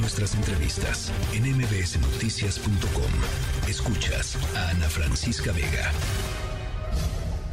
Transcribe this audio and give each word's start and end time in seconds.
nuestras 0.00 0.34
entrevistas 0.34 1.12
en 1.34 1.44
mbsnoticias.com. 1.56 3.68
Escuchas 3.68 4.36
a 4.56 4.70
Ana 4.70 4.88
Francisca 4.88 5.52
Vega. 5.52 5.92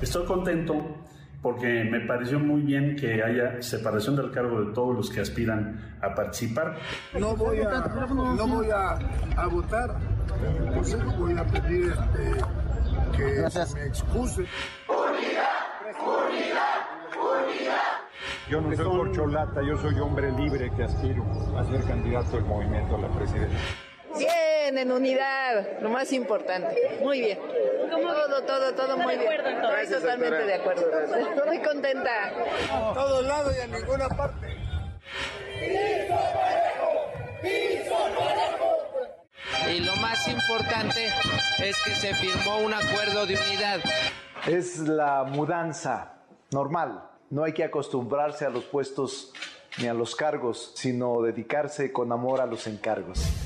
Estoy 0.02 0.26
contento 0.26 0.98
porque 1.42 1.84
me 1.84 2.00
pareció 2.02 2.40
muy 2.40 2.62
bien 2.62 2.96
que 2.96 3.24
haya 3.24 3.62
separación 3.62 4.16
del 4.16 4.32
cargo 4.32 4.62
de 4.62 4.74
todos 4.74 4.96
los 4.96 5.10
que 5.10 5.20
aspiran 5.22 5.98
a 6.02 6.14
participar. 6.14 6.78
No 7.20 7.36
voy 7.36 7.60
a, 7.60 7.82
no 8.10 8.48
voy 8.48 8.70
a, 8.72 9.00
votar, 9.48 9.98
voy 11.20 11.38
a 11.38 11.44
pedir 11.46 11.94
este, 11.94 12.42
que 13.16 13.48
me 13.76 13.86
excuse. 13.86 14.46
Unidad, 14.88 15.50
unidad, 16.02 16.82
unidad. 17.14 18.06
Yo 18.50 18.62
no 18.62 18.76
soy 18.76 18.86
corcholata, 18.86 19.62
yo 19.64 19.76
soy 19.78 20.00
hombre 20.00 20.32
libre 20.32 20.72
que 20.76 20.84
aspiro 20.84 21.26
a 21.58 21.64
ser 21.64 21.84
candidato 21.84 22.38
del 22.38 22.46
movimiento 22.46 22.96
a 22.96 23.00
la 23.00 23.08
presidencia. 23.08 23.58
Bien, 24.16 24.78
en 24.78 24.92
unidad, 24.92 25.82
lo 25.82 25.90
más 25.90 26.14
importante. 26.14 27.00
Muy 27.02 27.22
bien. 27.22 27.40
Todo, 27.90 28.44
todo, 28.44 28.74
todo 28.76 28.98
muy 28.98 29.18
bien. 29.18 29.32
Estoy 29.34 30.00
totalmente 30.00 30.44
de 30.46 30.54
acuerdo. 30.54 30.84
Estoy 31.00 31.60
contenta. 31.60 32.32
A 32.72 32.94
todos 32.94 33.26
lados 33.26 33.56
y 33.58 33.62
a 33.62 33.68
ninguna 33.68 34.10
parte. 34.10 34.58
Y 39.74 39.80
lo 39.80 39.96
más 39.96 40.28
importante 40.28 41.08
es 41.64 41.84
que 41.84 41.92
se 41.92 42.14
firmó 42.14 42.60
un 42.60 42.76
acuerdo 42.76 43.26
de 43.26 43.38
unidad. 43.38 43.80
Es 44.46 44.78
la 44.78 45.24
mudanza 45.24 46.14
normal 46.52 47.15
no 47.36 47.44
hay 47.44 47.52
que 47.52 47.66
acostumbrarse 47.66 48.46
a 48.46 48.50
los 48.50 48.64
puestos 48.64 49.34
ni 49.78 49.88
a 49.88 49.94
los 49.94 50.16
cargos, 50.16 50.72
sino 50.76 51.22
dedicarse 51.22 51.92
con 51.92 52.14
amor 52.14 52.40
a 52.40 52.46
los 52.46 52.66
encargos. 52.66 53.45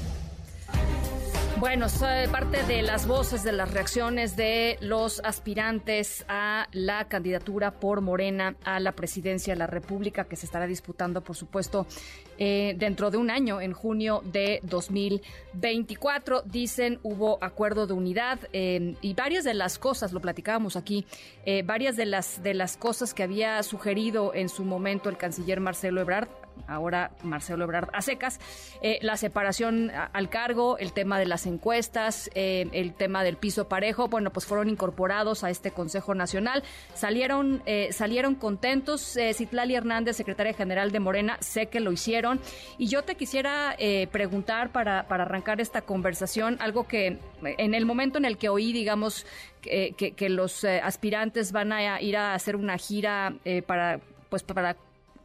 Bueno, 1.59 1.87
parte 2.31 2.63
de 2.63 2.81
las 2.81 3.05
voces 3.05 3.43
de 3.43 3.51
las 3.51 3.73
reacciones 3.73 4.37
de 4.37 4.77
los 4.79 5.19
aspirantes 5.25 6.23
a 6.29 6.69
la 6.71 7.09
candidatura 7.09 7.71
por 7.71 7.99
Morena 7.99 8.55
a 8.63 8.79
la 8.79 8.93
presidencia 8.93 9.53
de 9.53 9.59
la 9.59 9.67
República, 9.67 10.23
que 10.23 10.37
se 10.37 10.45
estará 10.45 10.67
disputando, 10.67 11.21
por 11.21 11.35
supuesto, 11.35 11.85
eh, 12.37 12.75
dentro 12.77 13.11
de 13.11 13.17
un 13.17 13.29
año, 13.29 13.59
en 13.59 13.73
junio 13.73 14.21
de 14.23 14.61
2024. 14.63 16.43
Dicen 16.45 16.99
hubo 17.03 17.37
acuerdo 17.41 17.87
de 17.87 17.93
unidad 17.93 18.39
eh, 18.53 18.95
y 19.01 19.13
varias 19.13 19.43
de 19.43 19.53
las 19.53 19.77
cosas, 19.77 20.13
lo 20.13 20.21
platicábamos 20.21 20.77
aquí, 20.77 21.05
eh, 21.45 21.63
varias 21.63 21.97
de 21.97 22.05
las, 22.05 22.41
de 22.41 22.53
las 22.53 22.77
cosas 22.77 23.13
que 23.13 23.23
había 23.23 23.61
sugerido 23.63 24.33
en 24.33 24.47
su 24.47 24.63
momento 24.63 25.09
el 25.09 25.17
canciller 25.17 25.59
Marcelo 25.59 25.99
Ebrard 25.99 26.29
ahora 26.67 27.11
Marcelo 27.23 27.63
Ebrard 27.63 27.89
a 27.93 28.01
secas, 28.01 28.39
eh, 28.81 28.99
la 29.01 29.17
separación 29.17 29.91
al 30.13 30.29
cargo, 30.29 30.77
el 30.77 30.93
tema 30.93 31.19
de 31.19 31.25
las 31.25 31.45
encuestas, 31.45 32.29
eh, 32.35 32.67
el 32.71 32.93
tema 32.93 33.23
del 33.23 33.37
piso 33.37 33.67
parejo, 33.67 34.07
bueno, 34.07 34.31
pues 34.31 34.45
fueron 34.45 34.69
incorporados 34.69 35.43
a 35.43 35.49
este 35.49 35.71
Consejo 35.71 36.15
Nacional. 36.15 36.63
Salieron, 36.93 37.61
eh, 37.65 37.89
salieron 37.91 38.35
contentos. 38.35 39.17
Citlali 39.33 39.75
Hernández, 39.75 40.15
secretaria 40.15 40.53
general 40.53 40.91
de 40.91 40.99
Morena, 40.99 41.37
sé 41.41 41.67
que 41.67 41.79
lo 41.79 41.91
hicieron. 41.91 42.39
Y 42.77 42.87
yo 42.87 43.03
te 43.03 43.15
quisiera 43.15 43.75
preguntar 44.11 44.71
para, 44.71 45.07
para 45.07 45.23
arrancar 45.23 45.61
esta 45.61 45.81
conversación, 45.81 46.57
algo 46.59 46.87
que 46.87 47.19
en 47.43 47.73
el 47.73 47.85
momento 47.85 48.17
en 48.17 48.25
el 48.25 48.37
que 48.37 48.49
oí, 48.49 48.73
digamos, 48.73 49.25
que, 49.61 49.93
que 49.93 50.29
los 50.29 50.63
aspirantes 50.63 51.51
van 51.51 51.71
a 51.73 52.01
ir 52.01 52.17
a 52.17 52.33
hacer 52.33 52.55
una 52.55 52.77
gira 52.77 53.33
para 53.65 53.99
pues 54.29 54.43
para 54.43 54.75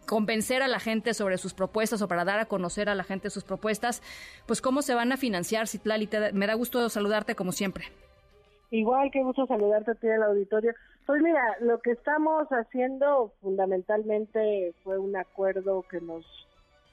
convencer 0.06 0.62
a 0.62 0.68
la 0.68 0.80
gente 0.80 1.14
sobre 1.14 1.38
sus 1.38 1.54
propuestas 1.54 2.02
o 2.02 2.08
para 2.08 2.24
dar 2.24 2.38
a 2.38 2.46
conocer 2.46 2.88
a 2.88 2.94
la 2.94 3.04
gente 3.04 3.30
sus 3.30 3.44
propuestas, 3.44 4.02
pues 4.46 4.60
cómo 4.60 4.82
se 4.82 4.94
van 4.94 5.12
a 5.12 5.16
financiar, 5.16 5.66
Citlali. 5.66 6.08
me 6.32 6.46
da 6.46 6.54
gusto 6.54 6.88
saludarte 6.88 7.34
como 7.34 7.52
siempre. 7.52 7.86
Igual, 8.70 9.10
qué 9.12 9.22
gusto 9.22 9.46
saludarte 9.46 9.92
a 9.92 9.94
ti 9.94 10.06
en 10.06 10.14
el 10.14 10.22
auditorio. 10.24 10.74
Pues 11.06 11.22
mira, 11.22 11.56
lo 11.60 11.80
que 11.80 11.92
estamos 11.92 12.48
haciendo 12.48 13.32
fundamentalmente 13.40 14.74
fue 14.82 14.98
un 14.98 15.16
acuerdo 15.16 15.82
que 15.82 16.00
nos 16.00 16.24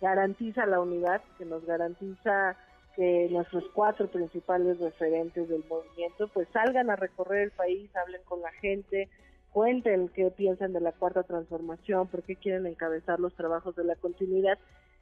garantiza 0.01 0.65
la 0.65 0.79
unidad, 0.79 1.21
que 1.37 1.45
nos 1.45 1.65
garantiza 1.65 2.57
que 2.95 3.29
nuestros 3.31 3.63
cuatro 3.73 4.07
principales 4.07 4.79
referentes 4.79 5.47
del 5.47 5.63
movimiento 5.69 6.27
pues 6.27 6.47
salgan 6.51 6.89
a 6.89 6.97
recorrer 6.97 7.43
el 7.43 7.51
país, 7.51 7.89
hablen 7.95 8.21
con 8.25 8.41
la 8.41 8.51
gente, 8.51 9.07
cuenten 9.51 10.09
qué 10.09 10.31
piensan 10.31 10.73
de 10.73 10.81
la 10.81 10.91
cuarta 10.91 11.23
transformación, 11.23 12.07
por 12.07 12.23
qué 12.23 12.35
quieren 12.35 12.65
encabezar 12.65 13.19
los 13.19 13.33
trabajos 13.35 13.75
de 13.75 13.83
la 13.83 13.95
continuidad. 13.95 14.57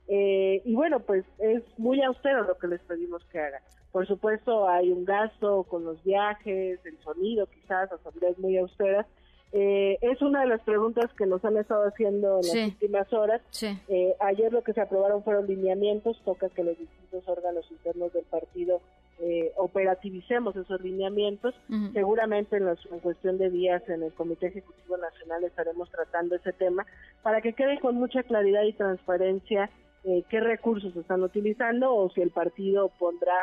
Eh, 0.07 0.61
y 0.65 0.73
bueno, 0.73 0.99
pues 1.01 1.23
es 1.37 1.63
muy 1.77 2.01
austero 2.01 2.43
lo 2.43 2.57
que 2.57 2.67
les 2.67 2.81
pedimos 2.81 3.23
que 3.25 3.39
hagan. 3.39 3.61
Por 3.91 4.07
supuesto, 4.07 4.67
hay 4.67 4.91
un 4.91 5.05
gasto 5.05 5.63
con 5.63 5.83
los 5.83 6.03
viajes, 6.03 6.79
el 6.85 6.97
sonido, 7.03 7.47
quizás, 7.47 7.91
asambleas 7.91 8.37
muy 8.37 8.57
austeras. 8.57 9.05
Eh, 9.51 9.97
es 10.01 10.21
una 10.21 10.41
de 10.41 10.47
las 10.47 10.61
preguntas 10.61 11.11
que 11.17 11.25
nos 11.25 11.43
han 11.43 11.57
estado 11.57 11.87
haciendo 11.87 12.39
en 12.39 12.47
las 12.47 12.71
últimas 12.71 13.11
horas. 13.13 13.41
Eh, 13.87 14.15
ayer 14.19 14.53
lo 14.53 14.63
que 14.63 14.73
se 14.73 14.81
aprobaron 14.81 15.23
fueron 15.23 15.47
lineamientos, 15.47 16.21
toca 16.23 16.49
que 16.49 16.63
los 16.63 16.77
distintos 16.77 17.27
órganos 17.27 17.65
internos 17.71 18.13
del 18.13 18.25
partido 18.25 18.79
eh, 19.21 19.51
operativicemos 19.57 20.55
esos 20.55 20.79
lineamientos. 20.81 21.53
Seguramente 21.93 22.57
en, 22.57 22.67
en, 22.67 22.99
cuestión 22.99 23.37
de 23.37 23.49
días 23.49 23.83
en 23.89 24.03
el 24.03 24.13
Comité 24.13 24.47
Ejecutivo 24.47 24.97
Nacional 24.97 25.43
estaremos 25.43 25.89
tratando 25.91 26.35
ese 26.35 26.53
tema 26.53 26.85
para 27.21 27.41
que 27.41 27.53
quede 27.53 27.79
con 27.79 27.95
mucha 27.95 28.23
claridad 28.23 28.63
y 28.63 28.73
transparencia 28.73 29.69
eh, 30.05 30.23
qué 30.29 30.39
recursos 30.39 30.95
están 30.95 31.23
utilizando 31.23 31.93
o 31.93 32.09
si 32.11 32.21
el 32.21 32.29
partido 32.29 32.89
pondrá 32.97 33.35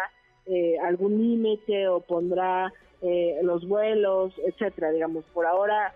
eh, 0.46 0.78
algún 0.78 1.18
límite 1.18 1.88
o 1.88 2.00
pondrá 2.00 2.72
eh, 3.02 3.38
los 3.42 3.68
vuelos, 3.68 4.32
etcétera. 4.46 4.90
Digamos, 4.92 5.24
por 5.34 5.46
ahora 5.46 5.92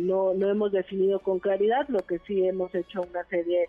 no, 0.00 0.34
no 0.34 0.50
hemos 0.50 0.70
definido 0.70 1.18
con 1.18 1.40
claridad, 1.40 1.88
lo 1.88 1.98
que 2.06 2.20
sí 2.20 2.46
hemos 2.46 2.72
hecho 2.76 3.02
una 3.02 3.24
serie 3.24 3.68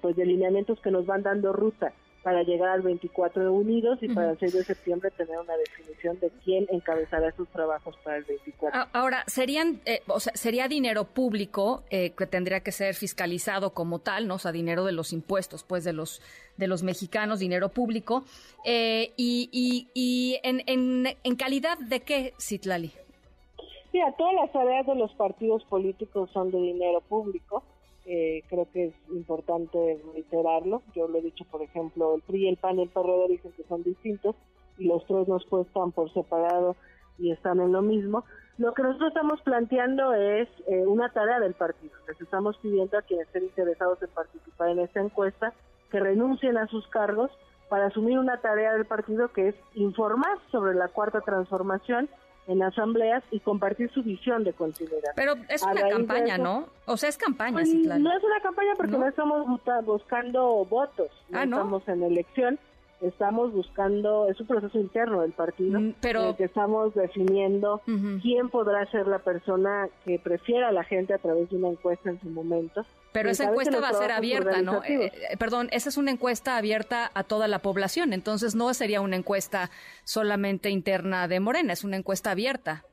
pues 0.00 0.16
de 0.16 0.24
lineamientos 0.24 0.80
que 0.80 0.90
nos 0.90 1.04
van 1.04 1.22
dando 1.22 1.52
ruta 1.52 1.92
para 2.24 2.42
llegar 2.42 2.70
al 2.70 2.80
24 2.80 3.42
de 3.42 3.48
Unidos 3.50 3.98
y 4.00 4.08
para 4.08 4.30
el 4.30 4.38
6 4.38 4.54
de 4.54 4.64
septiembre 4.64 5.10
tener 5.10 5.38
una 5.38 5.54
definición 5.58 6.18
de 6.20 6.30
quién 6.42 6.66
encabezará 6.70 7.30
sus 7.32 7.46
trabajos 7.50 7.94
para 8.02 8.16
el 8.16 8.24
24. 8.24 8.86
Ahora, 8.94 9.24
serían, 9.26 9.82
eh, 9.84 10.00
o 10.08 10.18
sea, 10.18 10.32
sería 10.34 10.66
dinero 10.66 11.04
público 11.04 11.82
eh, 11.90 12.14
que 12.16 12.26
tendría 12.26 12.60
que 12.60 12.72
ser 12.72 12.94
fiscalizado 12.94 13.74
como 13.74 13.98
tal, 13.98 14.26
¿no? 14.26 14.36
O 14.36 14.38
sea, 14.38 14.52
dinero 14.52 14.84
de 14.84 14.92
los 14.92 15.12
impuestos, 15.12 15.64
pues, 15.64 15.84
de 15.84 15.92
los 15.92 16.22
de 16.56 16.66
los 16.66 16.82
mexicanos, 16.82 17.40
dinero 17.40 17.68
público. 17.68 18.24
Eh, 18.64 19.12
y 19.18 19.50
y, 19.52 19.88
y 19.92 20.40
en, 20.42 20.62
en, 20.66 21.16
en 21.22 21.36
calidad 21.36 21.78
de 21.78 22.00
qué, 22.00 22.32
Citlali? 22.40 22.92
Mira, 23.92 24.12
todas 24.16 24.34
las 24.34 24.50
tareas 24.50 24.86
de 24.86 24.94
los 24.94 25.12
partidos 25.12 25.62
políticos 25.64 26.30
son 26.32 26.50
de 26.50 26.58
dinero 26.58 27.02
público 27.02 27.62
eh, 28.06 28.42
creo 28.48 28.68
que 28.72 28.86
es 28.86 28.94
importante 29.10 30.00
reiterarlo. 30.12 30.82
Yo 30.94 31.08
lo 31.08 31.18
he 31.18 31.22
dicho, 31.22 31.44
por 31.50 31.62
ejemplo, 31.62 32.14
el 32.14 32.22
PRI, 32.22 32.48
el 32.48 32.56
PAN 32.56 32.78
y 32.78 32.82
el 32.82 32.88
PRD 32.90 33.28
dicen 33.28 33.52
que 33.52 33.64
son 33.64 33.82
distintos 33.82 34.36
y 34.78 34.86
los 34.86 35.06
tres 35.06 35.28
nos 35.28 35.44
cuestan 35.46 35.92
por 35.92 36.12
separado 36.12 36.76
y 37.18 37.30
están 37.30 37.60
en 37.60 37.72
lo 37.72 37.82
mismo. 37.82 38.24
Lo 38.58 38.72
que 38.74 38.82
nosotros 38.82 39.08
estamos 39.08 39.40
planteando 39.42 40.12
es 40.14 40.48
eh, 40.68 40.86
una 40.86 41.08
tarea 41.08 41.40
del 41.40 41.54
partido. 41.54 41.92
Les 42.06 42.20
estamos 42.20 42.56
pidiendo 42.58 42.98
a 42.98 43.02
quienes 43.02 43.26
estén 43.26 43.44
interesados 43.44 44.00
en 44.02 44.10
participar 44.10 44.68
en 44.68 44.80
esta 44.80 45.00
encuesta 45.00 45.52
que 45.90 46.00
renuncien 46.00 46.56
a 46.56 46.66
sus 46.68 46.86
cargos 46.88 47.30
para 47.68 47.86
asumir 47.86 48.18
una 48.18 48.40
tarea 48.40 48.72
del 48.74 48.84
partido 48.84 49.32
que 49.32 49.48
es 49.48 49.54
informar 49.74 50.38
sobre 50.50 50.74
la 50.74 50.88
cuarta 50.88 51.20
transformación 51.22 52.08
en 52.46 52.62
asambleas 52.62 53.22
y 53.30 53.40
compartir 53.40 53.90
su 53.92 54.02
visión 54.02 54.44
de 54.44 54.52
continuidad. 54.52 55.12
Pero 55.16 55.34
es 55.48 55.62
una 55.62 55.88
campaña, 55.88 56.38
¿no? 56.38 56.68
O 56.86 56.96
sea, 56.96 57.08
es 57.08 57.16
campaña, 57.16 57.54
pues, 57.54 57.72
No 57.72 58.16
es 58.16 58.22
una 58.22 58.40
campaña 58.42 58.72
porque 58.76 58.92
no, 58.92 59.06
estamos 59.06 59.46
buscando 59.84 60.64
votos, 60.64 61.08
no, 61.30 61.38
ah, 61.38 61.44
estamos 61.44 61.88
en 61.88 62.02
elección, 62.02 62.58
estamos 63.08 63.52
buscando, 63.52 64.28
es 64.28 64.40
un 64.40 64.46
proceso 64.46 64.78
interno 64.78 65.22
del 65.22 65.32
partido, 65.32 65.80
mm, 65.80 65.94
pero... 66.00 66.22
en 66.22 66.28
el 66.28 66.36
que 66.36 66.44
estamos 66.44 66.94
definiendo 66.94 67.80
quién 68.22 68.48
podrá 68.50 68.84
ser 68.90 69.06
la 69.06 69.18
persona 69.18 69.88
que 70.04 70.18
prefiera 70.18 70.68
a 70.68 70.72
la 70.72 70.84
gente 70.84 71.14
a 71.14 71.18
través 71.18 71.50
de 71.50 71.56
una 71.56 71.68
encuesta 71.68 72.10
en 72.10 72.20
su 72.20 72.28
momento 72.28 72.84
pero 73.14 73.30
esa 73.30 73.44
encuesta 73.44 73.78
va 73.78 73.90
a 73.90 73.94
ser 73.94 74.10
abierta, 74.10 74.60
¿no? 74.60 74.82
Eh, 74.82 75.06
eh, 75.06 75.36
perdón, 75.38 75.68
esa 75.70 75.88
es 75.88 75.96
una 75.96 76.10
encuesta 76.10 76.56
abierta 76.56 77.12
a 77.14 77.22
toda 77.22 77.46
la 77.46 77.60
población, 77.60 78.12
entonces 78.12 78.56
no 78.56 78.74
sería 78.74 79.00
una 79.00 79.14
encuesta 79.14 79.70
solamente 80.02 80.68
interna 80.68 81.28
de 81.28 81.38
Morena, 81.38 81.74
es 81.74 81.84
una 81.84 81.96
encuesta 81.96 82.32
abierta. 82.32 82.84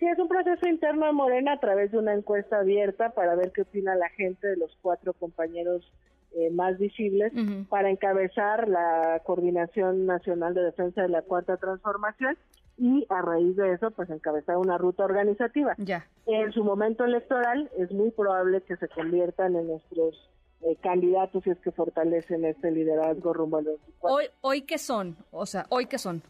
Sí, 0.00 0.06
es 0.06 0.18
un 0.18 0.26
proceso 0.26 0.66
interno 0.66 1.06
de 1.06 1.12
Morena 1.12 1.52
a 1.52 1.60
través 1.60 1.92
de 1.92 1.98
una 1.98 2.14
encuesta 2.14 2.58
abierta 2.58 3.10
para 3.10 3.36
ver 3.36 3.52
qué 3.52 3.62
opina 3.62 3.94
la 3.94 4.08
gente 4.08 4.48
de 4.48 4.56
los 4.56 4.76
cuatro 4.82 5.12
compañeros 5.12 5.88
eh, 6.36 6.50
más 6.50 6.78
visibles 6.78 7.32
para 7.68 7.90
encabezar 7.90 8.68
la 8.68 9.20
Coordinación 9.24 10.06
Nacional 10.06 10.54
de 10.54 10.62
Defensa 10.62 11.02
de 11.02 11.08
la 11.08 11.22
Cuarta 11.22 11.56
Transformación 11.56 12.36
y 12.78 13.04
a 13.10 13.20
raíz 13.20 13.56
de 13.56 13.72
eso 13.74 13.90
pues 13.90 14.08
encabezar 14.10 14.56
una 14.56 14.78
ruta 14.78 15.04
organizativa. 15.04 15.74
Ya. 15.78 16.06
En 16.26 16.52
su 16.52 16.64
momento 16.64 17.04
electoral 17.04 17.70
es 17.76 17.90
muy 17.92 18.10
probable 18.10 18.62
que 18.62 18.76
se 18.76 18.88
conviertan 18.88 19.56
en 19.56 19.66
nuestros 19.66 20.30
eh, 20.62 20.76
candidatos 20.82 21.46
y 21.46 21.50
es 21.50 21.58
que 21.58 21.72
fortalecen 21.72 22.44
este 22.44 22.70
liderazgo 22.70 23.32
rumbo 23.32 23.58
a 23.58 23.62
los 23.62 23.80
Hoy, 24.00 24.26
¿Hoy 24.40 24.62
qué 24.62 24.78
son? 24.78 25.16
O 25.30 25.46
sea, 25.46 25.66
¿hoy 25.68 25.86
qué 25.86 25.98
son? 25.98 26.22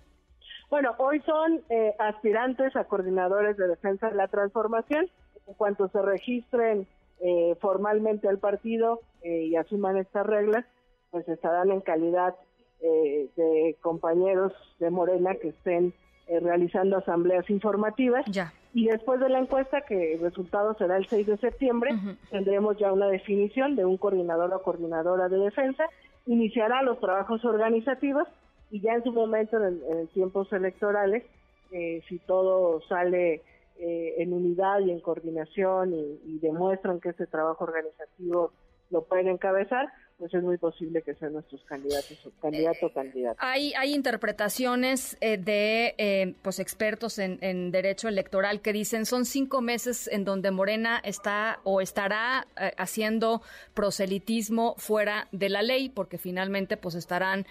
Bueno, 0.71 0.95
hoy 0.99 1.21
son 1.23 1.63
eh, 1.69 1.95
aspirantes 1.99 2.75
a 2.77 2.85
coordinadores 2.85 3.57
de 3.57 3.67
defensa 3.67 4.09
de 4.09 4.17
la 4.17 4.29
transformación. 4.29 5.11
En 5.47 5.55
cuanto 5.55 5.89
se 5.89 6.01
registren 6.01 6.87
eh, 7.21 7.55
formalmente 7.61 8.29
al 8.29 8.39
partido 8.39 9.01
y 9.23 9.55
asuman 9.57 9.99
estas 9.99 10.27
reglas, 10.27 10.65
pues 11.11 11.29
estarán 11.29 11.71
en 11.71 11.83
calidad 11.83 12.35
de 12.81 13.77
compañeros 13.83 14.55
de 14.79 14.89
Morena 14.89 15.35
que 15.35 15.49
estén 15.49 15.93
realizando 16.27 16.97
asambleas 16.97 17.51
informativas. 17.51 18.25
Ya. 18.31 18.55
Y 18.73 18.87
después 18.87 19.19
de 19.21 19.29
la 19.29 19.41
encuesta, 19.41 19.83
que 19.83 20.15
el 20.15 20.21
resultado 20.21 20.75
será 20.75 20.97
el 20.97 21.07
6 21.07 21.27
de 21.27 21.37
septiembre, 21.39 21.91
tendremos 22.31 22.79
ya 22.79 22.93
una 22.93 23.09
definición 23.09 23.75
de 23.75 23.85
un 23.85 23.97
coordinador 23.97 24.55
o 24.55 24.63
coordinadora 24.63 25.29
de 25.29 25.39
defensa, 25.39 25.85
iniciará 26.27 26.83
los 26.83 27.01
trabajos 27.01 27.45
organizativos 27.45 28.29
y 28.71 28.81
ya 28.81 28.95
en 28.95 29.03
su 29.03 29.13
momento, 29.13 29.57
en, 29.65 30.07
tiempos 30.09 30.53
electorales, 30.53 31.25
eh, 31.73 32.03
si 32.09 32.19
todo 32.19 32.81
sale 32.83 33.43
eh, 33.81 34.23
en 34.23 34.33
unidad 34.33 34.81
y 34.81 34.91
en 34.91 35.01
coordinación 35.01 35.95
y, 35.95 36.21
y 36.25 36.39
demuestran 36.39 37.01
que 37.01 37.11
ese 37.11 37.27
trabajo 37.27 37.65
organizativo 37.65 38.53
lo 38.91 39.05
pueden 39.05 39.29
encabezar, 39.29 39.91
pues 40.21 40.35
es 40.35 40.43
muy 40.43 40.59
posible 40.59 41.01
que 41.01 41.15
sean 41.15 41.33
nuestros 41.33 41.65
candidatos 41.65 42.19
candidato 42.43 42.87
o 42.87 42.93
candidata. 42.93 43.37
Hay, 43.39 43.73
hay 43.73 43.95
interpretaciones 43.95 45.17
eh, 45.23 45.39
de 45.39 45.95
eh, 45.97 46.35
pues 46.43 46.59
expertos 46.59 47.19
en, 47.19 47.39
en, 47.41 47.71
derecho 47.71 48.07
electoral 48.07 48.61
que 48.61 48.75
dicen 48.75 49.07
son 49.07 49.25
cinco 49.25 49.63
meses 49.63 50.09
en 50.13 50.25
donde 50.25 50.51
Morena 50.51 51.01
está 51.03 51.61
o 51.65 51.81
estará 51.81 52.47
eh, 52.61 52.73
haciendo 52.77 53.41
proselitismo 53.73 54.75
fuera 54.77 55.27
de 55.33 55.49
la 55.49 55.63
ley, 55.63 55.89
porque 55.89 56.19
finalmente 56.19 56.77
pues 56.77 56.95
estarán, 56.95 57.47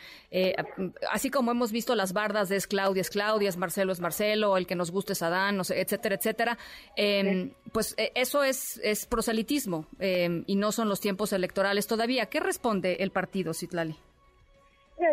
así 1.11 1.31
como 1.31 1.49
hemos 1.49 1.71
visto 1.71 1.95
las 1.95 2.13
bardas 2.13 2.49
de 2.49 2.55
es 2.55 2.67
Claudia, 2.67 3.01
es 3.01 3.09
Claudia, 3.09 3.49
es 3.49 3.57
Marcelo, 3.57 3.91
es 3.91 3.99
Marcelo, 3.99 4.57
el 4.57 4.67
que 4.67 4.75
nos 4.75 4.91
guste 4.91 5.13
es 5.13 5.23
Adán, 5.23 5.57
no 5.57 5.63
sé, 5.63 5.81
etcétera, 5.81 6.15
etcétera. 6.15 6.57
Em, 6.95 7.51
pues 7.71 7.95
eso 7.97 8.43
es, 8.43 8.79
es 8.83 9.07
proselitismo 9.07 9.87
em, 9.97 10.43
y 10.45 10.55
no 10.55 10.71
son 10.71 10.87
los 10.89 10.99
tiempos 10.99 11.33
electorales 11.33 11.87
todavía. 11.87 12.27
¿Qué 12.27 12.39
responde 12.59 12.97
el 12.99 13.11
partido, 13.11 13.53
Citlali? 13.53 13.95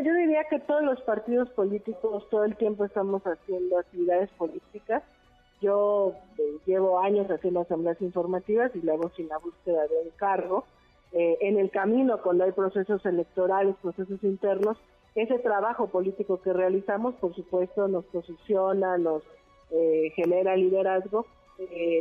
yo 0.03 0.15
diría 0.15 0.43
que 0.51 0.59
todos 0.59 0.83
los 0.83 1.01
partidos 1.03 1.49
políticos 1.51 2.29
todo 2.29 2.43
el 2.43 2.57
tiempo 2.57 2.85
estamos 2.85 3.23
haciendo 3.23 3.79
actividades 3.79 4.29
políticas. 4.31 5.05
Yo 5.63 6.13
eh, 6.39 6.59
llevo 6.67 6.99
años 6.99 7.31
haciendo 7.31 7.61
asambleas 7.61 8.03
informativas 8.03 8.73
y 8.75 8.81
luego 8.81 9.11
sin 9.11 9.29
la 9.29 9.39
búsqueda 9.39 9.87
de 9.87 9.95
un 10.03 10.11
cargo. 10.17 10.65
Eh, 11.13 11.39
en 11.41 11.57
el 11.57 11.71
camino, 11.71 12.21
cuando 12.21 12.43
hay 12.43 12.51
procesos 12.51 13.07
electorales, 13.07 13.77
procesos 13.81 14.23
internos, 14.25 14.77
ese 15.15 15.39
trabajo 15.39 15.87
político 15.87 16.43
que 16.43 16.53
realizamos, 16.53 17.15
por 17.15 17.33
supuesto, 17.37 17.87
nos 17.87 18.05
posiciona, 18.07 18.99
nos 18.99 19.23
eh, 19.71 20.13
genera 20.17 20.57
liderazgo. 20.57 21.27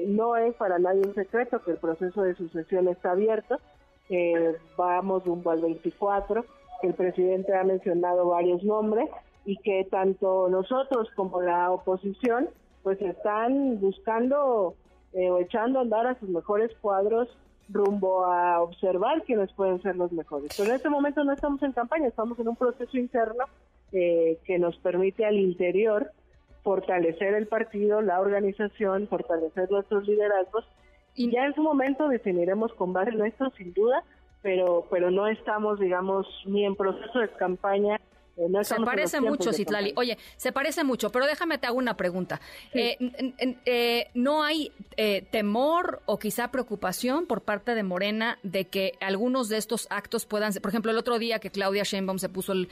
no 0.07 0.35
es 0.37 0.55
para 0.55 0.79
nadie 0.79 1.03
un 1.05 1.13
secreto 1.13 1.61
que 1.63 1.71
el 1.71 1.77
proceso 1.77 2.23
de 2.23 2.33
sucesión 2.33 2.87
está 2.87 3.11
abierto 3.11 3.59
que 4.07 4.55
vamos 4.77 5.25
rumbo 5.25 5.51
al 5.51 5.61
24, 5.61 6.45
que 6.81 6.87
el 6.87 6.93
presidente 6.93 7.55
ha 7.55 7.63
mencionado 7.63 8.27
varios 8.27 8.63
nombres 8.63 9.09
y 9.45 9.57
que 9.57 9.87
tanto 9.89 10.49
nosotros 10.49 11.09
como 11.15 11.41
la 11.41 11.71
oposición 11.71 12.49
pues 12.83 13.01
están 13.01 13.79
buscando 13.79 14.75
eh, 15.13 15.29
o 15.29 15.39
echando 15.39 15.79
a 15.79 15.81
andar 15.83 16.07
a 16.07 16.19
sus 16.19 16.29
mejores 16.29 16.71
cuadros 16.81 17.29
rumbo 17.69 18.25
a 18.25 18.61
observar 18.61 19.23
quiénes 19.23 19.51
pueden 19.53 19.81
ser 19.81 19.95
los 19.95 20.11
mejores. 20.11 20.51
Pero 20.55 20.69
en 20.69 20.75
este 20.75 20.89
momento 20.89 21.23
no 21.23 21.33
estamos 21.33 21.63
en 21.63 21.71
campaña, 21.71 22.07
estamos 22.07 22.37
en 22.39 22.47
un 22.47 22.55
proceso 22.55 22.97
interno 22.97 23.45
eh, 23.91 24.37
que 24.45 24.59
nos 24.59 24.77
permite 24.77 25.25
al 25.25 25.35
interior 25.35 26.11
fortalecer 26.63 27.33
el 27.35 27.47
partido, 27.47 28.01
la 28.01 28.19
organización, 28.19 29.07
fortalecer 29.07 29.69
nuestros 29.71 30.07
liderazgos 30.07 30.65
y 31.15 31.31
ya 31.31 31.45
en 31.45 31.55
su 31.55 31.61
momento 31.61 32.07
definiremos 32.07 32.73
con 32.73 32.93
base 32.93 33.11
en 33.11 33.25
esto, 33.25 33.51
sin 33.57 33.73
duda, 33.73 34.03
pero, 34.41 34.85
pero 34.91 35.09
no 35.09 35.27
estamos, 35.27 35.79
digamos, 35.79 36.27
ni 36.45 36.65
en 36.65 36.75
proceso 36.75 37.19
de 37.19 37.29
campaña 37.29 37.99
eh, 38.37 38.63
se 38.63 38.75
parece 38.75 39.21
mucho, 39.21 39.53
Citlali. 39.53 39.93
Oye, 39.95 40.17
se 40.35 40.51
parece 40.51 40.83
mucho, 40.83 41.11
pero 41.11 41.25
déjame 41.25 41.57
te 41.57 41.67
hago 41.67 41.77
una 41.77 41.95
pregunta. 41.95 42.41
Eh, 42.73 42.97
eh, 43.65 44.07
¿No 44.13 44.43
hay 44.43 44.71
temor 45.31 46.01
o 46.05 46.19
quizá 46.19 46.51
preocupación 46.51 47.25
por 47.25 47.41
parte 47.41 47.75
de 47.75 47.83
Morena 47.83 48.37
de 48.43 48.65
que 48.65 48.93
algunos 48.99 49.49
de 49.49 49.57
estos 49.57 49.87
actos 49.89 50.25
puedan 50.25 50.53
ser, 50.53 50.61
por 50.61 50.69
ejemplo, 50.69 50.91
el 50.91 50.97
otro 50.97 51.19
día 51.19 51.39
que 51.39 51.49
Claudia 51.49 51.83
Sheinbaum 51.83 52.19
se 52.19 52.29
puso 52.29 52.51
el, 52.51 52.69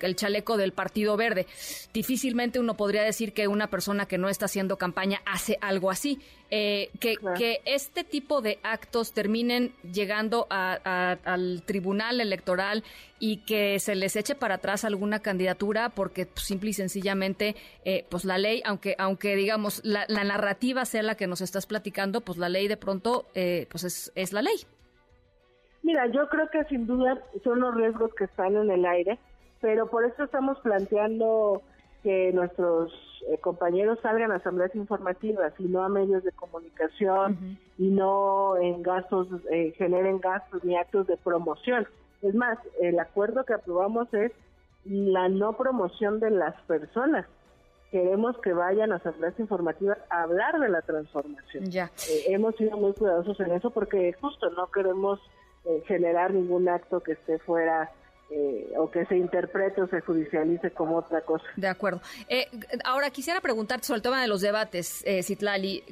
el, 0.00 0.16
chaleco 0.16 0.56
del 0.56 0.72
Partido 0.72 1.16
Verde, 1.16 1.46
difícilmente 1.92 2.60
uno 2.60 2.76
podría 2.76 3.02
decir 3.02 3.32
que 3.32 3.48
una 3.48 3.68
persona 3.68 4.06
que 4.06 4.18
no 4.18 4.28
está 4.28 4.46
haciendo 4.46 4.76
campaña 4.76 5.20
hace 5.26 5.58
algo 5.60 5.90
así. 5.90 6.20
que, 6.48 6.88
que, 7.00 7.60
este 7.64 8.04
tipo 8.04 8.40
de 8.40 8.58
actos 8.62 9.12
terminen 9.12 9.74
llegando 9.92 10.46
al 10.50 11.62
tribunal 11.66 12.20
electoral 12.20 12.84
y 13.18 13.38
que 13.38 13.78
se 13.80 13.94
les 13.94 14.16
eche 14.16 14.34
para 14.34 14.54
atrás 14.56 14.67
alguna 14.68 15.20
candidatura 15.20 15.90
porque 15.90 16.26
pues, 16.26 16.44
simple 16.44 16.70
y 16.70 16.72
sencillamente 16.72 17.56
eh, 17.84 18.04
pues 18.10 18.24
la 18.24 18.38
ley 18.38 18.62
aunque 18.64 18.94
aunque 18.98 19.36
digamos 19.36 19.80
la, 19.84 20.06
narrativa 20.08 20.84
sea 20.84 21.02
la 21.02 21.14
que 21.14 21.26
nos 21.26 21.40
estás 21.40 21.66
platicando 21.66 22.20
pues 22.20 22.38
la 22.38 22.48
ley 22.48 22.68
de 22.68 22.76
pronto 22.76 23.26
eh, 23.34 23.66
pues 23.70 23.84
es, 23.84 24.12
es 24.14 24.32
la 24.32 24.42
ley. 24.42 24.56
Mira 25.82 26.06
yo 26.06 26.28
creo 26.28 26.48
que 26.50 26.64
sin 26.64 26.86
duda 26.86 27.18
son 27.44 27.60
los 27.60 27.74
riesgos 27.74 28.14
que 28.14 28.24
están 28.24 28.56
en 28.56 28.70
el 28.70 28.84
aire 28.84 29.18
pero 29.60 29.88
por 29.88 30.04
eso 30.04 30.24
estamos 30.24 30.58
planteando 30.60 31.62
que 32.02 32.32
nuestros 32.32 32.92
eh, 33.28 33.38
compañeros 33.38 33.98
salgan 34.02 34.30
a 34.30 34.36
asambleas 34.36 34.74
informativas 34.76 35.52
y 35.58 35.64
no 35.64 35.82
a 35.82 35.88
medios 35.88 36.22
de 36.22 36.30
comunicación 36.32 37.58
y 37.76 37.88
no 37.88 38.56
en 38.56 38.82
gastos 38.82 39.26
generen 39.76 40.20
gastos 40.20 40.62
ni 40.62 40.76
actos 40.76 41.08
de 41.08 41.16
promoción. 41.16 41.88
Es 42.22 42.34
más, 42.34 42.58
el 42.80 42.98
acuerdo 42.98 43.44
que 43.44 43.54
aprobamos 43.54 44.12
es 44.12 44.32
la 44.84 45.28
no 45.28 45.56
promoción 45.56 46.20
de 46.20 46.30
las 46.30 46.54
personas. 46.62 47.26
Queremos 47.90 48.36
que 48.38 48.52
vayan 48.52 48.92
a 48.92 48.96
asambleas 48.96 49.38
informativas 49.40 49.98
a 50.10 50.22
hablar 50.22 50.58
de 50.60 50.68
la 50.68 50.82
transformación. 50.82 51.70
Ya. 51.70 51.90
Eh, 52.08 52.24
hemos 52.28 52.54
sido 52.56 52.76
muy 52.76 52.92
cuidadosos 52.92 53.40
en 53.40 53.52
eso 53.52 53.70
porque 53.70 54.14
justo 54.20 54.50
no 54.50 54.70
queremos 54.70 55.18
eh, 55.64 55.82
generar 55.86 56.32
ningún 56.32 56.68
acto 56.68 57.00
que 57.00 57.12
esté 57.12 57.38
fuera 57.38 57.90
eh, 58.30 58.74
o 58.76 58.90
que 58.90 59.06
se 59.06 59.16
interprete 59.16 59.80
o 59.80 59.88
se 59.88 60.02
judicialice 60.02 60.70
como 60.72 60.98
otra 60.98 61.22
cosa. 61.22 61.46
De 61.56 61.66
acuerdo. 61.66 62.02
ahora 62.84 63.08
quisiera 63.08 63.40
preguntarte 63.40 63.86
sobre 63.86 63.98
el 63.98 64.02
tema 64.02 64.20
de 64.20 64.28
los 64.28 64.42
debates, 64.42 65.02
Citlali. 65.22 65.82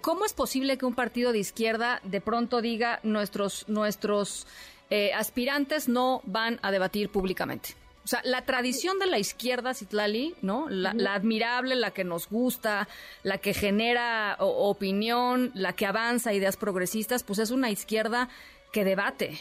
¿Cómo 0.00 0.24
es 0.24 0.32
posible 0.32 0.78
que 0.78 0.84
un 0.84 0.96
partido 0.96 1.30
de 1.30 1.38
izquierda 1.38 2.00
de 2.02 2.20
pronto 2.20 2.60
diga 2.60 2.98
nuestros 3.04 3.68
nuestros 3.68 4.48
eh, 4.88 5.12
aspirantes 5.14 5.88
no 5.88 6.20
van 6.24 6.60
a 6.62 6.70
debatir 6.70 7.08
públicamente. 7.10 7.70
O 8.06 8.08
sea, 8.08 8.20
la 8.22 8.42
tradición 8.42 9.00
de 9.00 9.06
la 9.06 9.18
izquierda, 9.18 9.74
Citlali, 9.74 10.36
¿no? 10.40 10.68
La, 10.68 10.92
admirable, 11.12 11.74
la 11.74 11.90
que 11.90 12.04
nos 12.04 12.28
gusta, 12.28 12.86
la 13.24 13.38
que 13.38 13.52
genera 13.52 14.36
opinión, 14.38 15.50
la 15.54 15.72
que 15.72 15.86
avanza 15.86 16.32
ideas 16.32 16.56
progresistas, 16.56 17.24
pues 17.24 17.40
es 17.40 17.50
una 17.50 17.68
izquierda 17.68 18.28
que 18.70 18.84
debate. 18.84 19.36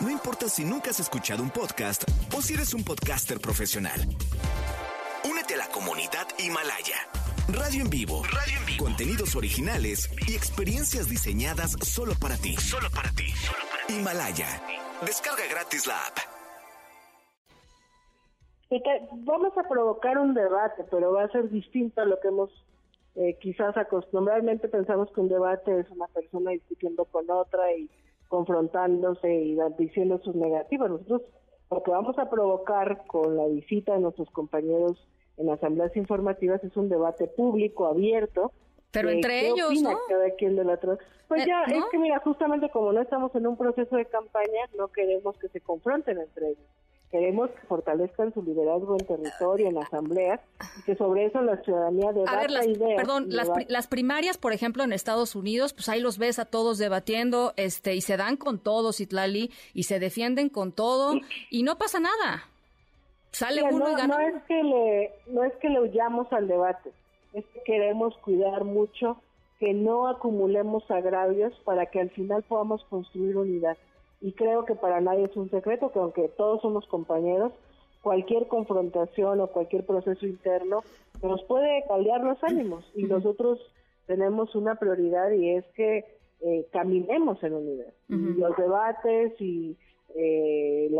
No 0.00 0.08
importa 0.08 0.48
si 0.48 0.64
nunca 0.64 0.92
has 0.92 1.00
escuchado 1.00 1.42
un 1.42 1.50
podcast 1.50 2.04
o 2.34 2.40
si 2.40 2.54
eres 2.54 2.72
un 2.72 2.84
podcaster 2.84 3.38
profesional. 3.38 4.00
Únete 5.22 5.52
a 5.52 5.58
la 5.58 5.68
comunidad 5.68 6.26
Himalaya. 6.38 6.96
Radio 7.48 7.82
en 7.82 7.90
vivo. 7.90 8.24
Radio 8.24 8.58
en 8.60 8.64
vivo. 8.64 8.84
Contenidos 8.86 9.36
originales 9.36 10.08
y 10.26 10.34
experiencias 10.34 11.10
diseñadas 11.10 11.76
solo 11.82 12.14
para 12.14 12.38
ti. 12.38 12.56
Solo 12.56 12.90
para 12.90 13.10
ti. 13.10 13.28
Solo 13.32 13.58
para 13.70 13.86
ti. 13.86 13.92
Himalaya. 13.92 14.62
Descarga 15.04 15.44
gratis 15.50 15.86
la 15.86 15.98
app. 16.06 16.35
Vamos 19.12 19.56
a 19.56 19.68
provocar 19.68 20.18
un 20.18 20.34
debate, 20.34 20.84
pero 20.90 21.12
va 21.12 21.24
a 21.24 21.28
ser 21.28 21.48
distinto 21.50 22.00
a 22.00 22.04
lo 22.04 22.18
que 22.20 22.28
hemos 22.28 22.50
eh, 23.16 23.38
quizás 23.40 23.74
acostumbradamente 23.78 24.68
pensamos 24.68 25.10
que 25.10 25.20
un 25.22 25.28
debate 25.28 25.80
es 25.80 25.90
una 25.90 26.06
persona 26.08 26.50
discutiendo 26.50 27.06
con 27.06 27.30
otra 27.30 27.72
y 27.72 27.88
confrontándose 28.28 29.32
y 29.32 29.58
diciendo 29.78 30.20
sus 30.22 30.34
negativas. 30.34 30.90
Nosotros 30.90 31.22
lo 31.70 31.82
que 31.82 31.90
vamos 31.92 32.18
a 32.18 32.28
provocar 32.28 33.06
con 33.06 33.36
la 33.36 33.46
visita 33.46 33.94
de 33.94 34.00
nuestros 34.00 34.30
compañeros 34.30 34.98
en 35.38 35.48
asambleas 35.48 35.96
informativas 35.96 36.62
es 36.62 36.76
un 36.76 36.90
debate 36.90 37.26
público, 37.26 37.86
abierto, 37.86 38.52
pero 38.90 39.10
entre 39.10 39.48
ellos, 39.48 39.82
¿no? 39.82 39.98
Cada 40.08 40.30
quien 40.32 40.56
de 40.56 40.64
la 40.64 40.78
Pues 41.28 41.42
eh, 41.42 41.46
ya, 41.46 41.62
es 41.64 41.84
que 41.90 41.98
mira, 41.98 42.18
justamente 42.20 42.70
como 42.70 42.92
no 42.92 43.00
estamos 43.00 43.34
en 43.34 43.46
un 43.46 43.56
proceso 43.56 43.96
de 43.96 44.06
campaña, 44.06 44.68
no 44.76 44.88
queremos 44.88 45.36
que 45.38 45.48
se 45.48 45.60
confronten 45.60 46.18
entre 46.18 46.50
ellos. 46.50 46.66
Queremos 47.16 47.50
que 47.50 47.66
fortalezcan 47.66 48.32
su 48.34 48.42
liderazgo 48.42 48.96
en 48.98 49.06
territorio, 49.06 49.68
en 49.68 49.78
asambleas, 49.78 50.40
y 50.78 50.82
que 50.82 50.96
sobre 50.96 51.24
eso 51.24 51.40
la 51.40 51.56
ciudadanía 51.62 52.12
debata 52.12 52.32
a 52.32 52.40
ver, 52.40 52.50
las, 52.50 52.66
ideas. 52.66 52.96
Perdón, 52.96 53.26
las, 53.30 53.48
las, 53.68 53.86
primarias, 53.86 54.36
por 54.36 54.52
ejemplo, 54.52 54.84
en 54.84 54.92
Estados 54.92 55.34
Unidos, 55.34 55.72
pues 55.72 55.88
ahí 55.88 56.00
los 56.00 56.18
ves 56.18 56.38
a 56.38 56.44
todos 56.44 56.76
debatiendo, 56.76 57.54
este, 57.56 57.94
y 57.94 58.02
se 58.02 58.18
dan 58.18 58.36
con 58.36 58.58
todos, 58.58 59.00
Itlali, 59.00 59.50
y 59.72 59.84
se 59.84 59.98
defienden 59.98 60.50
con 60.50 60.72
todo, 60.72 61.14
y 61.50 61.62
no 61.62 61.78
pasa 61.78 62.00
nada. 62.00 62.44
Sale 63.30 63.62
uno 63.62 63.86
no, 63.86 63.92
y 63.92 63.94
gana. 63.94 64.18
No 64.18 64.20
es, 64.20 64.42
que 64.44 64.62
le, 64.62 65.10
no 65.28 65.44
es 65.44 65.54
que 65.54 65.70
le 65.70 65.80
huyamos 65.80 66.30
al 66.32 66.48
debate, 66.48 66.92
es 67.32 67.44
que 67.46 67.62
queremos 67.62 68.14
cuidar 68.18 68.64
mucho 68.64 69.20
que 69.58 69.72
no 69.72 70.08
acumulemos 70.08 70.90
agravios 70.90 71.54
para 71.64 71.86
que 71.86 72.00
al 72.00 72.10
final 72.10 72.42
podamos 72.42 72.84
construir 72.90 73.38
unidad 73.38 73.78
y 74.26 74.32
creo 74.32 74.64
que 74.64 74.74
para 74.74 75.00
nadie 75.00 75.26
es 75.26 75.36
un 75.36 75.48
secreto 75.50 75.92
que 75.92 76.00
aunque 76.00 76.28
todos 76.30 76.60
somos 76.60 76.84
compañeros, 76.88 77.52
cualquier 78.02 78.48
confrontación 78.48 79.40
o 79.40 79.46
cualquier 79.46 79.86
proceso 79.86 80.26
interno 80.26 80.82
nos 81.22 81.44
puede 81.44 81.84
caldear 81.86 82.24
los 82.24 82.42
ánimos 82.42 82.84
y 82.96 83.04
nosotros 83.04 83.60
tenemos 84.08 84.52
una 84.56 84.74
prioridad 84.80 85.30
y 85.30 85.50
es 85.50 85.64
que 85.76 86.04
eh, 86.40 86.66
caminemos 86.72 87.40
en 87.44 87.54
unidad. 87.54 87.92
Los 88.08 88.56
debates 88.56 89.40
y 89.40 89.76
eh, 90.16 90.90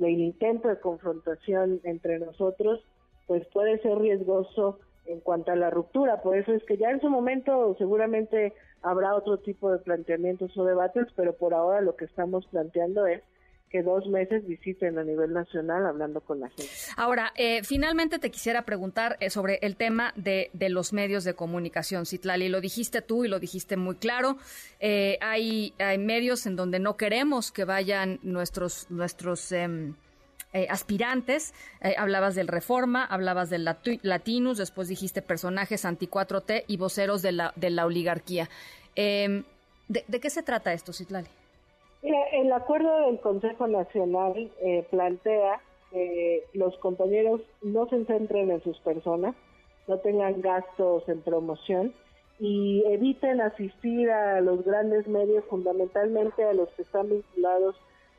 el 0.00 0.20
intento 0.20 0.66
de 0.66 0.80
confrontación 0.80 1.80
entre 1.84 2.18
nosotros 2.18 2.80
pues 3.28 3.46
puede 3.52 3.78
ser 3.82 3.98
riesgoso 4.00 4.80
en 5.06 5.20
cuanto 5.20 5.52
a 5.52 5.56
la 5.56 5.70
ruptura. 5.70 6.22
Por 6.22 6.36
eso 6.36 6.52
es 6.52 6.64
que 6.64 6.76
ya 6.76 6.90
en 6.90 7.00
su 7.00 7.08
momento 7.08 7.76
seguramente 7.78 8.52
habrá 8.84 9.14
otro 9.14 9.38
tipo 9.38 9.72
de 9.72 9.78
planteamientos 9.78 10.56
o 10.56 10.64
debates, 10.64 11.06
pero 11.16 11.34
por 11.34 11.54
ahora 11.54 11.80
lo 11.80 11.96
que 11.96 12.04
estamos 12.04 12.46
planteando 12.46 13.06
es 13.06 13.22
que 13.70 13.82
dos 13.82 14.06
meses 14.06 14.46
visiten 14.46 14.98
a 14.98 15.02
nivel 15.02 15.32
nacional 15.32 15.84
hablando 15.84 16.20
con 16.20 16.38
la 16.38 16.48
gente. 16.48 16.70
Ahora, 16.96 17.32
eh, 17.34 17.64
finalmente 17.64 18.20
te 18.20 18.30
quisiera 18.30 18.62
preguntar 18.62 19.16
eh, 19.18 19.30
sobre 19.30 19.58
el 19.62 19.74
tema 19.74 20.12
de, 20.14 20.50
los 20.68 20.92
medios 20.92 21.24
de 21.24 21.34
comunicación, 21.34 22.06
Citlali. 22.06 22.48
Lo 22.48 22.60
dijiste 22.60 23.02
tú 23.02 23.24
y 23.24 23.28
lo 23.28 23.40
dijiste 23.40 23.76
muy 23.76 23.96
claro. 23.96 24.36
Eh, 24.78 25.18
hay, 25.20 25.74
hay 25.80 25.98
medios 25.98 26.46
en 26.46 26.54
donde 26.54 26.78
no 26.78 26.96
queremos 26.96 27.50
que 27.50 27.64
vayan 27.64 28.20
nuestros, 28.22 28.88
nuestros 28.90 29.50
em, 29.50 29.94
eh, 30.54 30.68
aspirantes. 30.70 31.52
Eh, 31.80 31.96
hablabas 31.98 32.36
del 32.36 32.46
Reforma, 32.46 33.04
hablabas 33.04 33.50
del 33.50 33.64
Latinus, 33.64 34.56
después 34.56 34.86
dijiste 34.86 35.20
personajes 35.20 35.84
anti-4T 35.84 36.62
y 36.68 36.76
voceros 36.76 37.22
de 37.22 37.32
la, 37.32 37.52
de 37.56 37.70
la 37.70 37.84
oligarquía. 37.84 38.48
Em, 38.94 39.42
¿de, 39.88 40.20
qué 40.20 40.30
se 40.30 40.44
trata 40.44 40.72
esto, 40.72 40.92
Citlali? 40.92 41.28
el 42.02 42.52
acuerdo 42.52 43.06
del 43.06 43.18
Consejo 43.18 43.66
Nacional 43.66 44.52
eh, 44.62 44.86
plantea 44.90 45.60
que 45.90 46.44
los 46.52 46.76
compañeros 46.78 47.40
no 47.62 47.88
se 47.88 48.04
centren 48.04 48.50
en 48.50 48.62
sus 48.62 48.78
personas, 48.80 49.34
no 49.88 49.98
tengan 49.98 50.40
gastos 50.40 51.08
en 51.08 51.22
promoción 51.22 51.94
y 52.38 52.84
eviten 52.86 53.40
asistir 53.40 54.10
a 54.10 54.40
los 54.40 54.64
grandes 54.64 55.08
medios, 55.08 55.44
fundamentalmente 55.46 56.44
a 56.44 56.52
los 56.52 56.68
que 56.70 56.82
están 56.82 57.08
vinculados 57.08 57.74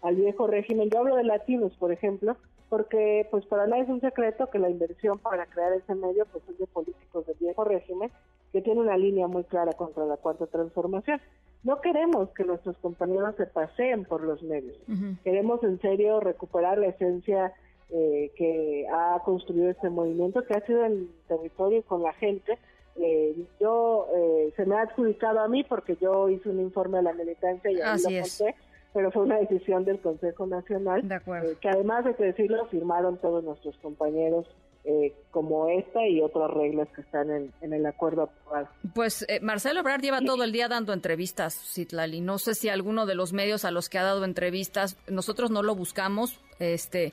al 0.05 0.15
viejo 0.15 0.47
régimen. 0.47 0.89
Yo 0.89 0.99
hablo 0.99 1.15
de 1.15 1.23
latinos, 1.23 1.73
por 1.77 1.91
ejemplo, 1.91 2.37
porque 2.69 3.27
pues 3.31 3.45
para 3.45 3.67
nadie 3.67 3.83
es 3.83 3.89
un 3.89 4.01
secreto 4.01 4.49
que 4.49 4.59
la 4.59 4.69
inversión 4.69 5.17
para 5.19 5.45
crear 5.47 5.73
ese 5.73 5.95
medio 5.95 6.25
pues 6.31 6.43
es 6.49 6.57
de 6.57 6.67
políticos 6.67 7.25
del 7.25 7.37
viejo 7.39 7.63
régimen 7.63 8.11
que 8.51 8.61
tiene 8.61 8.81
una 8.81 8.97
línea 8.97 9.27
muy 9.27 9.43
clara 9.43 9.73
contra 9.73 10.05
la 10.05 10.17
cuarta 10.17 10.45
transformación. 10.47 11.19
No 11.63 11.81
queremos 11.81 12.29
que 12.29 12.43
nuestros 12.43 12.77
compañeros 12.77 13.35
se 13.35 13.47
paseen 13.47 14.05
por 14.05 14.21
los 14.21 14.43
medios. 14.43 14.77
Queremos 15.23 15.63
en 15.63 15.81
serio 15.81 16.19
recuperar 16.19 16.77
la 16.77 16.87
esencia 16.87 17.53
eh, 17.89 18.31
que 18.35 18.85
ha 18.91 19.19
construido 19.25 19.69
este 19.69 19.89
movimiento, 19.89 20.43
que 20.45 20.53
ha 20.53 20.65
sido 20.65 20.85
en 20.85 21.09
territorio 21.27 21.81
con 21.83 22.03
la 22.03 22.13
gente. 22.13 22.57
Eh, 22.97 23.35
yo 23.59 24.07
eh, 24.15 24.53
se 24.55 24.65
me 24.65 24.75
ha 24.75 24.81
adjudicado 24.81 25.39
a 25.39 25.47
mí 25.47 25.63
porque 25.63 25.97
yo 25.99 26.29
hice 26.29 26.49
un 26.49 26.61
informe 26.61 26.99
a 26.99 27.01
la 27.01 27.13
militancia 27.13 27.71
y 27.71 27.81
ahí 27.81 27.97
lo 27.97 28.21
conté 28.21 28.55
pero 28.95 29.11
fue 29.11 29.23
una 29.23 29.37
decisión 29.37 29.83
del 29.83 29.99
Consejo 29.99 30.47
Nacional, 30.47 31.03
eh, 31.11 31.57
que 31.59 31.67
además 31.67 32.05
de 32.05 32.15
que 32.15 32.23
decirlo, 32.23 32.65
firmaron 32.67 33.17
todos 33.17 33.43
nuestros 33.43 33.75
compañeros 33.79 34.47
eh, 34.85 35.13
como 35.31 35.67
esta 35.67 36.07
y 36.07 36.21
otras 36.21 36.49
reglas 36.49 36.87
que 36.95 37.01
están 37.01 37.29
en, 37.29 37.73
el 37.73 37.85
acuerdo 37.85 38.23
actual. 38.23 38.69
Pues 38.93 39.25
eh, 39.27 39.41
Marcelo 39.41 39.81
Ebrard 39.81 39.99
lleva 39.99 40.21
todo 40.21 40.45
el 40.45 40.53
día 40.53 40.69
dando 40.69 40.93
entrevistas, 40.93 41.55
Citlali. 41.73 42.21
No 42.21 42.37
sé 42.37 42.55
si 42.55 42.69
alguno 42.69 43.05
de 43.05 43.15
los 43.15 43.33
medios 43.33 43.65
a 43.65 43.71
los 43.71 43.89
que 43.89 43.97
ha 43.97 44.03
dado 44.03 44.23
entrevistas, 44.23 44.95
nosotros 45.09 45.51
no 45.51 45.61
lo 45.61 45.75
buscamos, 45.75 46.39
este 46.59 47.11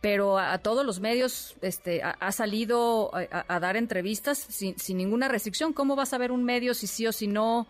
pero 0.00 0.38
a, 0.38 0.58
todos 0.58 0.86
los 0.86 1.00
medios 1.00 1.56
este, 1.62 2.02
ha, 2.02 2.30
salido 2.30 3.10
a, 3.14 3.58
dar 3.58 3.78
entrevistas 3.78 4.36
sin, 4.36 4.78
sin, 4.78 4.98
ninguna 4.98 5.28
restricción. 5.28 5.72
¿Cómo 5.72 5.96
vas 5.96 6.12
a 6.12 6.18
ver 6.18 6.30
un 6.30 6.44
medio 6.44 6.74
si 6.74 6.86
sí 6.86 7.06
o 7.06 7.12
si 7.12 7.26
no? 7.26 7.66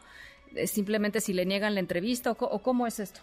simplemente 0.66 1.21
si 1.21 1.33
le 1.33 1.47
niegan 1.47 1.75
la 1.75 1.80
entrevista 1.80 2.33
o 2.33 2.59
cómo 2.61 2.87
es 2.87 3.00
esto? 3.00 3.21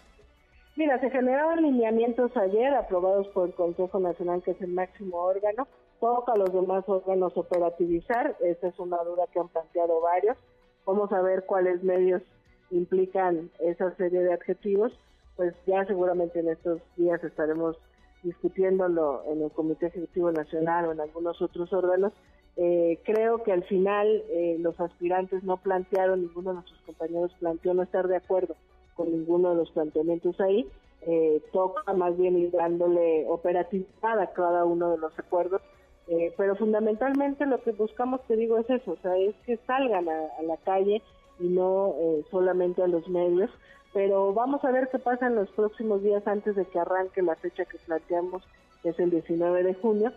Mira, 0.74 0.98
se 1.00 1.10
generaron 1.10 1.62
lineamientos 1.62 2.34
ayer 2.34 2.72
aprobados 2.72 3.28
por 3.28 3.48
el 3.48 3.54
Consejo 3.54 4.00
Nacional, 4.00 4.42
que 4.42 4.52
es 4.52 4.62
el 4.62 4.72
máximo 4.72 5.18
órgano. 5.18 5.68
Toca 6.00 6.32
a 6.32 6.38
los 6.38 6.50
demás 6.50 6.84
órganos 6.86 7.36
operativizar. 7.36 8.34
Esa 8.40 8.68
es 8.68 8.78
una 8.78 8.96
duda 9.04 9.26
que 9.30 9.38
han 9.38 9.48
planteado 9.48 10.00
varios. 10.00 10.38
Vamos 10.86 11.12
a 11.12 11.20
ver 11.20 11.44
cuáles 11.44 11.82
medios 11.82 12.22
implican 12.70 13.50
esa 13.60 13.94
serie 13.96 14.20
de 14.20 14.32
adjetivos. 14.32 14.92
Pues 15.36 15.54
ya 15.66 15.84
seguramente 15.84 16.40
en 16.40 16.48
estos 16.48 16.80
días 16.96 17.22
estaremos 17.22 17.76
discutiéndolo 18.22 19.24
en 19.26 19.42
el 19.42 19.50
Comité 19.50 19.88
Ejecutivo 19.88 20.32
Nacional 20.32 20.86
o 20.86 20.92
en 20.92 21.00
algunos 21.00 21.42
otros 21.42 21.70
órganos. 21.74 22.14
Eh, 22.56 22.98
creo 23.04 23.42
que 23.42 23.52
al 23.52 23.64
final 23.64 24.24
eh, 24.30 24.56
los 24.58 24.80
aspirantes 24.80 25.44
no 25.44 25.58
plantearon, 25.58 26.22
ninguno 26.22 26.50
de 26.50 26.54
nuestros 26.56 26.80
compañeros 26.82 27.34
planteó 27.40 27.74
no 27.74 27.82
estar 27.82 28.08
de 28.08 28.16
acuerdo 28.16 28.56
con 28.94 29.10
ninguno 29.10 29.50
de 29.50 29.56
los 29.56 29.70
planteamientos 29.70 30.40
ahí. 30.40 30.68
Eh, 31.04 31.42
toca 31.52 31.92
más 31.94 32.16
bien 32.16 32.38
ir 32.38 32.52
dándole 32.52 33.26
operatividad 33.28 34.20
a 34.20 34.32
cada 34.32 34.64
uno 34.64 34.92
de 34.92 34.98
los 34.98 35.18
acuerdos, 35.18 35.60
eh, 36.06 36.32
pero 36.36 36.54
fundamentalmente 36.54 37.44
lo 37.44 37.60
que 37.60 37.72
buscamos, 37.72 38.20
te 38.28 38.36
digo, 38.36 38.56
es 38.58 38.70
eso, 38.70 38.92
o 38.92 38.96
sea, 39.02 39.16
es 39.16 39.34
que 39.44 39.56
salgan 39.66 40.08
a, 40.08 40.42
la 40.42 40.56
calle 40.58 41.02
y 41.40 41.48
no 41.48 41.94
eh, 41.98 42.24
solamente 42.30 42.84
a 42.84 42.86
los 42.86 43.08
medios, 43.08 43.50
pero 43.92 44.32
vamos 44.32 44.64
a 44.64 44.70
ver 44.70 44.90
qué 44.92 45.00
pasa 45.00 45.26
en 45.26 45.34
los 45.34 45.50
próximos 45.50 46.04
días 46.04 46.24
antes 46.28 46.54
de 46.54 46.66
que 46.66 46.78
arranque 46.78 47.20
la 47.20 47.34
fecha 47.34 47.64
que 47.64 47.78
planteamos, 47.78 48.44
que 48.84 48.90
es 48.90 48.98
el 49.00 49.10
19 49.10 49.64
de 49.64 49.74
junio, 49.74 50.12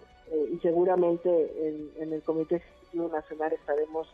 y 0.52 0.58
seguramente 0.58 1.30
en, 1.68 1.90
en, 2.00 2.14
el 2.14 2.22
Comité 2.24 2.56
Ejecutivo 2.56 3.10
Nacional 3.10 3.54
estaremos 3.54 4.08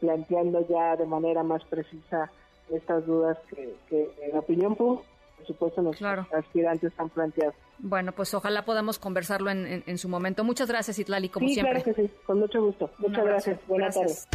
planteando 0.00 0.66
ya 0.68 0.96
de 0.96 1.06
manera 1.06 1.42
más 1.42 1.64
precisa 1.64 2.30
estas 2.70 3.06
dudas 3.06 3.38
que, 3.48 3.74
que 3.88 4.10
en 4.22 4.36
opinión 4.36 4.76
pública, 4.76 5.06
por 5.36 5.46
supuesto, 5.46 5.82
los 5.82 6.02
aspirantes 6.32 6.92
han 6.98 7.08
planteado. 7.10 7.54
Bueno, 7.78 8.12
pues 8.12 8.34
ojalá 8.34 8.64
podamos 8.64 8.98
conversarlo 8.98 9.50
en, 9.50 9.84
en, 9.86 9.98
su 9.98 10.08
momento. 10.08 10.42
Muchas 10.42 10.68
gracias, 10.68 10.98
Itlali, 10.98 11.28
como 11.28 11.48
siempre. 11.48 11.82
Claro 11.82 11.96
que 11.96 12.02
sí, 12.02 12.10
con 12.26 12.40
mucho 12.40 12.60
gusto. 12.62 12.90
Muchas 12.98 13.24
gracias. 13.24 13.60
Buenas 13.68 13.94
tardes. 13.94 14.28